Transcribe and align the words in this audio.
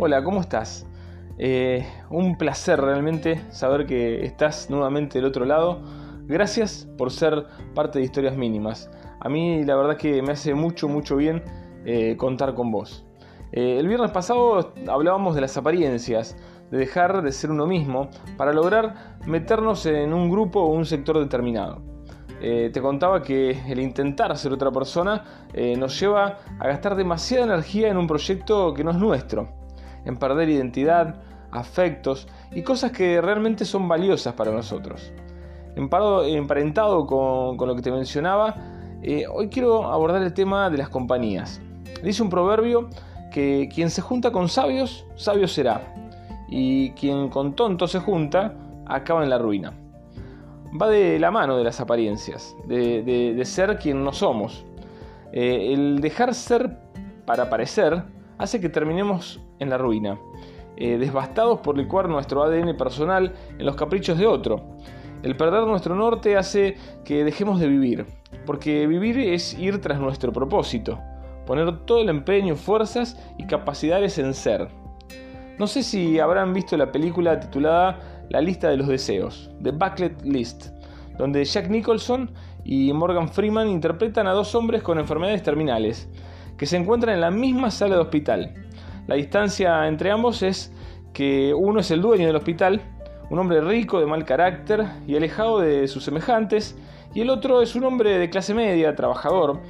Hola, 0.00 0.22
¿cómo 0.22 0.40
estás? 0.40 0.86
Eh, 1.38 1.84
un 2.08 2.38
placer 2.38 2.80
realmente 2.80 3.42
saber 3.50 3.84
que 3.84 4.24
estás 4.24 4.70
nuevamente 4.70 5.18
del 5.18 5.24
otro 5.24 5.44
lado. 5.44 5.80
Gracias 6.28 6.88
por 6.96 7.10
ser 7.10 7.46
parte 7.74 7.98
de 7.98 8.04
Historias 8.04 8.36
Mínimas. 8.36 8.88
A 9.18 9.28
mí 9.28 9.64
la 9.64 9.74
verdad 9.74 9.96
que 9.96 10.22
me 10.22 10.30
hace 10.30 10.54
mucho, 10.54 10.86
mucho 10.86 11.16
bien 11.16 11.42
eh, 11.84 12.16
contar 12.16 12.54
con 12.54 12.70
vos. 12.70 13.06
Eh, 13.50 13.80
el 13.80 13.88
viernes 13.88 14.12
pasado 14.12 14.72
hablábamos 14.86 15.34
de 15.34 15.40
las 15.40 15.56
apariencias, 15.56 16.36
de 16.70 16.78
dejar 16.78 17.22
de 17.22 17.32
ser 17.32 17.50
uno 17.50 17.66
mismo 17.66 18.08
para 18.36 18.52
lograr 18.52 19.18
meternos 19.26 19.84
en 19.84 20.14
un 20.14 20.30
grupo 20.30 20.60
o 20.60 20.68
un 20.68 20.86
sector 20.86 21.18
determinado. 21.18 21.82
te 22.38 22.80
contaba 22.80 23.20
que 23.20 23.50
el 23.66 23.80
intentar 23.80 24.38
ser 24.38 24.52
otra 24.52 24.70
persona 24.70 25.24
nos 25.76 25.98
lleva 25.98 26.38
a 26.60 26.68
gastar 26.68 26.94
demasiada 26.94 27.46
energía 27.46 27.88
en 27.88 27.96
un 27.96 28.06
proyecto 28.06 28.72
que 28.74 28.84
no 28.84 28.92
es 28.92 28.96
nuestro 28.96 29.57
en 30.04 30.16
perder 30.16 30.48
identidad, 30.48 31.16
afectos 31.50 32.28
y 32.52 32.62
cosas 32.62 32.92
que 32.92 33.20
realmente 33.20 33.64
son 33.64 33.88
valiosas 33.88 34.34
para 34.34 34.50
nosotros. 34.50 35.12
Emparentado 35.76 37.06
con, 37.06 37.56
lo 37.56 37.76
que 37.76 37.82
te 37.82 37.90
mencionaba, 37.90 38.54
eh, 39.02 39.26
hoy 39.32 39.48
quiero 39.48 39.90
abordar 39.90 40.22
el 40.22 40.34
tema 40.34 40.70
de 40.70 40.78
las 40.78 40.88
compañías. 40.88 41.60
Dice 42.02 42.22
un 42.22 42.30
proverbio 42.30 42.88
que 43.30 43.68
quien 43.72 43.90
se 43.90 44.02
junta 44.02 44.32
con 44.32 44.48
sabios, 44.48 45.06
sabio 45.14 45.46
será, 45.46 45.82
y 46.48 46.90
quien 46.90 47.28
con 47.28 47.54
tontos 47.54 47.92
se 47.92 48.00
junta, 48.00 48.54
acaba 48.86 49.22
en 49.22 49.30
la 49.30 49.38
ruina. 49.38 49.72
Va 50.80 50.88
de 50.88 51.18
la 51.18 51.30
mano 51.30 51.56
de 51.56 51.64
las 51.64 51.80
apariencias, 51.80 52.56
de, 52.66 53.40
ser 53.44 53.78
quien 53.78 54.04
no 54.04 54.12
somos. 54.12 54.64
Eh, 55.32 55.72
el 55.72 56.00
dejar 56.00 56.34
ser 56.34 56.78
para 57.24 57.48
parecer 57.50 58.02
hace 58.38 58.60
que 58.60 58.68
terminemos 58.68 59.40
en 59.58 59.70
la 59.70 59.78
ruina, 59.78 60.18
eh, 60.76 60.96
desbastados 60.96 61.60
por 61.60 61.76
licuar 61.76 62.08
nuestro 62.08 62.42
ADN 62.42 62.76
personal 62.76 63.34
en 63.58 63.66
los 63.66 63.76
caprichos 63.76 64.16
de 64.18 64.26
otro. 64.26 64.76
El 65.22 65.36
perder 65.36 65.66
nuestro 65.66 65.96
norte 65.96 66.36
hace 66.36 66.76
que 67.04 67.24
dejemos 67.24 67.58
de 67.58 67.66
vivir, 67.66 68.06
porque 68.46 68.86
vivir 68.86 69.18
es 69.18 69.58
ir 69.58 69.80
tras 69.80 69.98
nuestro 69.98 70.32
propósito, 70.32 71.00
poner 71.44 71.84
todo 71.84 72.00
el 72.00 72.08
empeño, 72.08 72.54
fuerzas 72.54 73.18
y 73.36 73.46
capacidades 73.46 74.18
en 74.18 74.32
ser. 74.34 74.68
No 75.58 75.66
sé 75.66 75.82
si 75.82 76.20
habrán 76.20 76.54
visto 76.54 76.76
la 76.76 76.92
película 76.92 77.40
titulada 77.40 77.98
La 78.28 78.40
lista 78.40 78.68
de 78.68 78.76
los 78.76 78.86
deseos, 78.86 79.50
The 79.60 79.72
Bucket 79.72 80.22
List, 80.22 80.68
donde 81.18 81.44
Jack 81.44 81.68
Nicholson 81.68 82.30
y 82.62 82.92
Morgan 82.92 83.28
Freeman 83.28 83.68
interpretan 83.68 84.28
a 84.28 84.32
dos 84.32 84.54
hombres 84.54 84.84
con 84.84 85.00
enfermedades 85.00 85.42
terminales, 85.42 86.08
que 86.58 86.66
se 86.66 86.76
encuentran 86.76 87.14
en 87.14 87.20
la 87.22 87.30
misma 87.30 87.70
sala 87.70 87.94
de 87.94 88.02
hospital. 88.02 88.54
La 89.06 89.14
distancia 89.14 89.86
entre 89.86 90.10
ambos 90.10 90.42
es 90.42 90.72
que 91.14 91.54
uno 91.54 91.80
es 91.80 91.90
el 91.90 92.02
dueño 92.02 92.26
del 92.26 92.36
hospital, 92.36 92.82
un 93.30 93.38
hombre 93.38 93.60
rico, 93.60 94.00
de 94.00 94.06
mal 94.06 94.24
carácter 94.24 94.84
y 95.06 95.16
alejado 95.16 95.60
de 95.60 95.88
sus 95.88 96.04
semejantes, 96.04 96.76
y 97.14 97.20
el 97.20 97.30
otro 97.30 97.62
es 97.62 97.74
un 97.74 97.84
hombre 97.84 98.18
de 98.18 98.28
clase 98.28 98.52
media, 98.54 98.94
trabajador, 98.94 99.60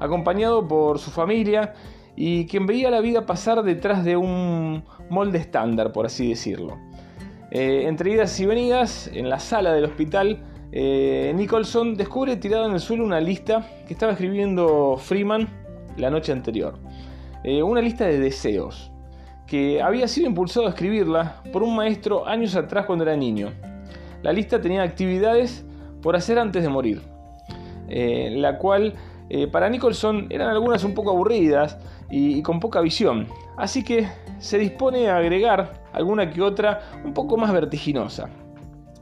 acompañado 0.00 0.66
por 0.66 0.98
su 0.98 1.10
familia 1.10 1.74
y 2.16 2.46
quien 2.46 2.66
veía 2.66 2.90
la 2.90 3.00
vida 3.00 3.26
pasar 3.26 3.62
detrás 3.62 4.04
de 4.04 4.16
un 4.16 4.82
molde 5.08 5.38
estándar, 5.38 5.92
por 5.92 6.06
así 6.06 6.30
decirlo. 6.30 6.76
Eh, 7.50 7.84
entre 7.86 8.10
idas 8.10 8.38
y 8.40 8.46
venidas, 8.46 9.08
en 9.12 9.30
la 9.30 9.38
sala 9.38 9.72
del 9.72 9.84
hospital, 9.84 10.42
eh, 10.72 11.32
Nicholson 11.34 11.94
descubre 11.94 12.36
tirado 12.36 12.66
en 12.66 12.72
el 12.72 12.80
suelo 12.80 13.04
una 13.04 13.20
lista 13.20 13.66
que 13.86 13.94
estaba 13.94 14.12
escribiendo 14.12 14.96
Freeman 14.98 15.48
la 15.98 16.10
noche 16.10 16.32
anterior. 16.32 16.78
Eh, 17.44 17.62
una 17.62 17.80
lista 17.80 18.06
de 18.06 18.18
deseos, 18.18 18.90
que 19.46 19.80
había 19.82 20.06
sido 20.08 20.28
impulsado 20.28 20.66
a 20.66 20.70
escribirla 20.70 21.42
por 21.52 21.62
un 21.62 21.74
maestro 21.74 22.26
años 22.26 22.54
atrás 22.54 22.86
cuando 22.86 23.04
era 23.04 23.16
niño. 23.16 23.50
La 24.22 24.32
lista 24.32 24.60
tenía 24.60 24.82
actividades 24.82 25.64
por 26.02 26.16
hacer 26.16 26.38
antes 26.38 26.62
de 26.62 26.68
morir, 26.68 27.02
eh, 27.88 28.30
la 28.36 28.58
cual 28.58 28.94
eh, 29.30 29.46
para 29.46 29.68
Nicholson 29.68 30.26
eran 30.30 30.50
algunas 30.50 30.84
un 30.84 30.94
poco 30.94 31.10
aburridas 31.10 31.78
y, 32.10 32.42
con 32.42 32.60
poca 32.60 32.80
visión, 32.80 33.26
así 33.56 33.82
que 33.82 34.08
se 34.38 34.58
dispone 34.58 35.08
a 35.08 35.16
agregar 35.16 35.82
alguna 35.92 36.30
que 36.30 36.42
otra 36.42 36.80
un 37.04 37.12
poco 37.12 37.36
más 37.36 37.52
vertiginosa. 37.52 38.28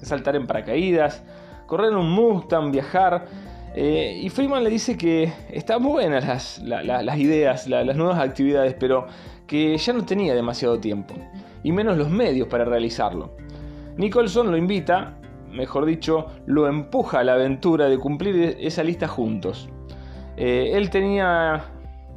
Saltar 0.00 0.36
en 0.36 0.46
paracaídas, 0.46 1.24
correr 1.66 1.90
en 1.92 1.96
un 1.96 2.10
Mustang, 2.10 2.70
viajar 2.70 3.26
eh, 3.74 4.20
y 4.22 4.28
Freeman 4.30 4.62
le 4.62 4.70
dice 4.70 4.96
que 4.96 5.32
están 5.50 5.82
buenas 5.82 6.60
las, 6.62 7.18
ideas, 7.18 7.66
las 7.66 7.96
nuevas 7.96 8.20
actividades, 8.20 8.74
pero 8.78 9.06
que 9.46 9.76
ya 9.76 9.92
no 9.92 10.04
tenía 10.04 10.34
demasiado 10.34 10.78
tiempo, 10.78 11.14
y 11.62 11.72
menos 11.72 11.96
los 11.96 12.08
medios 12.08 12.46
para 12.46 12.64
realizarlo. 12.64 13.36
Nicholson 13.96 14.50
lo 14.50 14.56
invita, 14.56 15.18
mejor 15.50 15.86
dicho, 15.86 16.26
lo 16.46 16.68
empuja 16.68 17.20
a 17.20 17.24
la 17.24 17.34
aventura 17.34 17.88
de 17.88 17.98
cumplir 17.98 18.56
esa 18.60 18.84
lista 18.84 19.08
juntos. 19.08 19.68
Eh, 20.36 20.70
él 20.74 20.90
tenía 20.90 21.64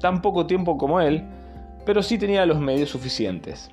tan 0.00 0.22
poco 0.22 0.46
tiempo 0.46 0.78
como 0.78 1.00
él, 1.00 1.22
pero 1.84 2.02
sí 2.02 2.18
tenía 2.18 2.46
los 2.46 2.60
medios 2.60 2.90
suficientes. 2.90 3.70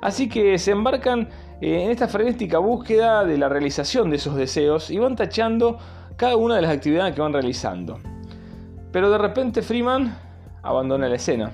Así 0.00 0.28
que 0.28 0.58
se 0.58 0.70
embarcan 0.70 1.28
eh, 1.60 1.82
en 1.84 1.90
esta 1.90 2.08
frenética 2.08 2.58
búsqueda 2.58 3.24
de 3.24 3.36
la 3.36 3.48
realización 3.48 4.10
de 4.10 4.16
esos 4.16 4.36
deseos 4.36 4.90
y 4.90 4.98
van 4.98 5.16
tachando 5.16 5.78
cada 6.18 6.36
una 6.36 6.56
de 6.56 6.62
las 6.62 6.72
actividades 6.72 7.14
que 7.14 7.20
van 7.20 7.32
realizando. 7.32 8.00
Pero 8.90 9.08
de 9.08 9.18
repente 9.18 9.62
Freeman 9.62 10.14
abandona 10.62 11.08
la 11.08 11.14
escena. 11.14 11.52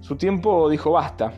Su 0.00 0.16
tiempo 0.16 0.68
dijo 0.68 0.92
basta. 0.92 1.32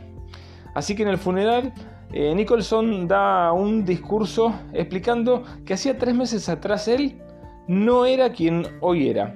Así 0.74 0.96
que 0.96 1.04
en 1.04 1.10
el 1.10 1.18
funeral 1.18 1.72
eh, 2.12 2.34
Nicholson 2.34 3.06
da 3.06 3.52
un 3.52 3.84
discurso 3.84 4.52
explicando 4.72 5.44
que 5.64 5.74
hacía 5.74 5.96
tres 5.96 6.12
meses 6.16 6.48
atrás 6.48 6.88
él 6.88 7.22
no 7.68 8.04
era 8.04 8.32
quien 8.32 8.66
hoy 8.80 9.08
era. 9.08 9.32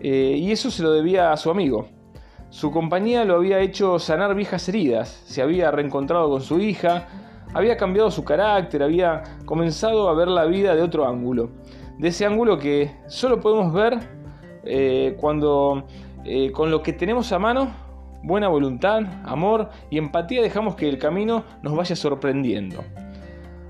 Eh, 0.00 0.36
y 0.38 0.52
eso 0.52 0.70
se 0.70 0.84
lo 0.84 0.92
debía 0.92 1.32
a 1.32 1.36
su 1.36 1.50
amigo. 1.50 1.88
Su 2.50 2.70
compañía 2.70 3.24
lo 3.24 3.34
había 3.34 3.58
hecho 3.58 3.98
sanar 3.98 4.36
viejas 4.36 4.68
heridas, 4.68 5.08
se 5.26 5.42
había 5.42 5.72
reencontrado 5.72 6.30
con 6.30 6.40
su 6.40 6.60
hija, 6.60 7.08
había 7.52 7.76
cambiado 7.76 8.12
su 8.12 8.24
carácter, 8.24 8.84
había 8.84 9.24
comenzado 9.44 10.08
a 10.08 10.14
ver 10.14 10.28
la 10.28 10.44
vida 10.44 10.76
de 10.76 10.82
otro 10.82 11.06
ángulo 11.06 11.50
de 11.98 12.08
ese 12.08 12.24
ángulo 12.24 12.58
que 12.58 12.92
solo 13.08 13.40
podemos 13.40 13.72
ver 13.72 13.98
eh, 14.64 15.16
cuando 15.20 15.84
eh, 16.24 16.52
con 16.52 16.70
lo 16.70 16.82
que 16.82 16.92
tenemos 16.92 17.32
a 17.32 17.38
mano, 17.38 17.72
buena 18.22 18.48
voluntad, 18.48 19.02
amor 19.24 19.70
y 19.90 19.98
empatía 19.98 20.40
dejamos 20.40 20.76
que 20.76 20.88
el 20.88 20.98
camino 20.98 21.44
nos 21.62 21.76
vaya 21.76 21.96
sorprendiendo. 21.96 22.84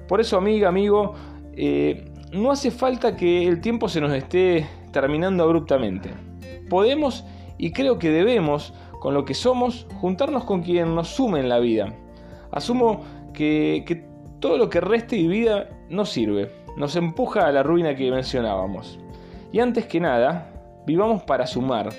Por 0.07 0.21
eso, 0.21 0.37
amiga, 0.37 0.69
amigo, 0.69 1.15
eh, 1.55 2.11
no 2.33 2.51
hace 2.51 2.71
falta 2.71 3.17
que 3.17 3.47
el 3.47 3.61
tiempo 3.61 3.89
se 3.89 4.01
nos 4.01 4.13
esté 4.13 4.67
terminando 4.93 5.45
abruptamente. 5.45 6.11
Podemos 6.69 7.25
y 7.57 7.73
creo 7.73 7.99
que 7.99 8.11
debemos, 8.11 8.75
con 9.01 9.15
lo 9.15 9.25
que 9.25 9.35
somos, 9.35 9.87
juntarnos 10.01 10.45
con 10.45 10.63
quien 10.63 10.95
nos 10.95 11.09
sume 11.09 11.41
en 11.41 11.49
la 11.49 11.59
vida. 11.59 11.95
Asumo 12.51 13.05
que, 13.33 13.85
que 13.87 14.07
todo 14.39 14.59
lo 14.59 14.69
que 14.69 14.81
reste 14.81 15.17
y 15.17 15.27
vida 15.29 15.69
no 15.89 16.05
sirve 16.05 16.58
nos 16.79 16.95
empuja 16.97 17.47
a 17.47 17.53
la 17.53 17.63
ruina 17.63 17.95
que 17.95 18.11
mencionábamos. 18.11 18.99
Y 19.53 19.61
antes 19.61 19.87
que 19.87 20.01
nada, 20.01 20.51
vivamos 20.87 21.23
para 21.25 21.47
sumar. 21.47 21.91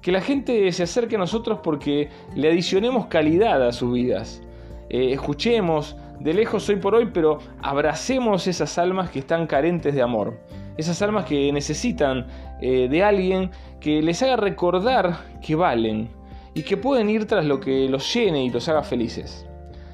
Que 0.00 0.10
la 0.10 0.20
gente 0.20 0.72
se 0.72 0.84
acerque 0.84 1.16
a 1.16 1.18
nosotros 1.18 1.60
porque 1.62 2.08
le 2.34 2.48
adicionemos 2.48 3.06
calidad 3.06 3.62
a 3.66 3.72
sus 3.72 3.92
vidas. 3.92 4.42
Eh, 4.88 5.12
escuchemos 5.12 5.96
de 6.18 6.32
lejos 6.32 6.68
hoy 6.68 6.76
por 6.76 6.94
hoy, 6.94 7.10
pero 7.12 7.38
abracemos 7.60 8.46
esas 8.46 8.78
almas 8.78 9.10
que 9.10 9.18
están 9.18 9.46
carentes 9.46 9.94
de 9.94 10.02
amor. 10.02 10.40
Esas 10.78 11.02
almas 11.02 11.26
que 11.26 11.52
necesitan 11.52 12.26
eh, 12.62 12.88
de 12.88 13.02
alguien 13.02 13.50
que 13.80 14.00
les 14.00 14.22
haga 14.22 14.36
recordar 14.36 15.18
que 15.42 15.56
valen 15.56 16.08
y 16.54 16.62
que 16.62 16.76
pueden 16.76 17.10
ir 17.10 17.26
tras 17.26 17.44
lo 17.44 17.60
que 17.60 17.88
los 17.88 18.14
llene 18.14 18.44
y 18.44 18.50
los 18.50 18.68
haga 18.68 18.82
felices. 18.82 19.46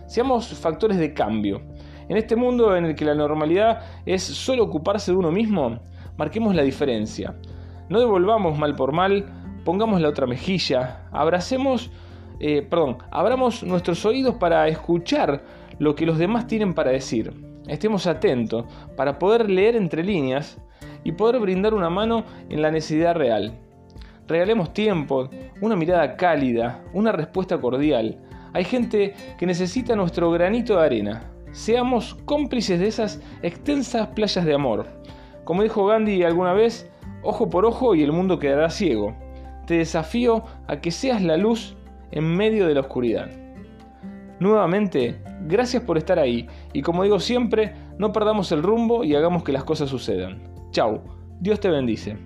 Seamos 0.06 0.49
factores 0.49 0.99
de 0.99 1.12
cambio 1.12 1.61
en 2.09 2.17
este 2.17 2.37
mundo 2.37 2.77
en 2.77 2.85
el 2.85 2.95
que 2.95 3.05
la 3.05 3.15
normalidad 3.15 3.81
es 4.06 4.23
solo 4.23 4.65
ocuparse 4.65 5.12
de 5.12 5.19
uno 5.19 5.31
mismo, 5.31 5.81
marquemos 6.17 6.55
la 6.55 6.62
diferencia. 6.62 7.35
No 7.89 8.01
devolvamos 8.01 8.59
mal 8.59 8.75
por 8.75 8.93
mal, 8.93 9.27
pongamos 9.65 10.01
la 10.01 10.09
otra 10.09 10.27
mejilla, 10.27 11.09
abracemos, 11.12 11.91
eh, 12.41 12.62
perdón, 12.62 12.99
abramos 13.11 13.62
nuestros 13.62 14.05
oídos 14.05 14.37
para 14.37 14.69
escuchar 14.69 15.43
lo 15.79 15.95
que 15.95 16.06
los 16.06 16.19
demás 16.19 16.47
tienen 16.47 16.75
para 16.75 16.91
decir. 16.91 17.33
Estemos 17.67 18.06
atentos 18.06 18.67
para 18.97 19.19
poder 19.19 19.49
leer 19.49 19.77
entre 19.77 20.05
líneas 20.05 20.59
y 21.03 21.12
poder 21.12 21.41
brindar 21.41 21.75
una 21.75 21.91
mano 21.91 22.25
en 22.49 22.62
la 22.62 22.71
necesidad 22.71 23.15
real. 23.15 23.59
Regalemos 24.27 24.73
tiempo, 24.73 25.29
una 25.61 25.77
mirada 25.77 26.17
cálida, 26.17 26.83
una 26.93 27.12
respuesta 27.12 27.59
cordial. 27.59 28.19
Hay 28.53 28.65
gente 28.65 29.15
que 29.39 29.47
necesita 29.47 29.97
nuestro 29.97 30.31
granito 30.31 30.79
de 30.79 30.85
arena. 30.85 31.33
Seamos 31.55 32.17
cómplices 32.25 32.81
de 32.81 32.89
esas 32.89 33.23
extensas 33.43 34.09
playas 34.09 34.45
de 34.45 34.55
amor. 34.55 34.87
Como 35.45 35.62
dijo 35.62 35.87
Gandhi 35.87 36.25
alguna 36.25 36.53
vez, 36.53 36.91
ojo 37.23 37.49
por 37.49 37.65
ojo 37.65 37.95
y 37.95 38.03
el 38.03 38.11
mundo 38.11 38.41
quedará 38.41 38.71
ciego. 38.71 39.15
Te 39.65 39.79
desafío 39.79 40.43
a 40.67 40.81
que 40.81 40.91
seas 40.91 41.23
la 41.23 41.37
luz 41.37 41.77
en 42.11 42.25
medio 42.25 42.67
de 42.67 42.75
la 42.75 42.81
oscuridad. 42.81 43.31
Nuevamente, 44.41 45.23
gracias 45.43 45.85
por 45.85 45.97
estar 45.97 46.19
ahí 46.19 46.49
y 46.73 46.83
como 46.83 47.05
digo 47.05 47.21
siempre, 47.21 47.73
no 47.99 48.11
perdamos 48.12 48.51
el 48.51 48.65
rumbo 48.65 49.05
y 49.05 49.15
hagamos 49.15 49.45
que 49.45 49.53
las 49.53 49.62
cosas 49.62 49.89
sucedan. 49.89 50.43
Chau, 50.73 51.03
Dios 51.39 51.61
te 51.61 51.71
bendice. 51.71 52.19